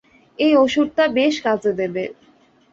এই 0.39 0.53
ওষুধটা 0.57 1.03
বেশ 1.17 1.35
কাজে 1.45 1.71
দেবে। 1.79 2.03